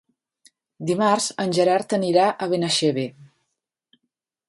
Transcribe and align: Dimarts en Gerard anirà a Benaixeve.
Dimarts 0.91 1.27
en 1.45 1.53
Gerard 1.59 1.97
anirà 1.99 2.25
a 2.47 2.51
Benaixeve. 2.55 3.07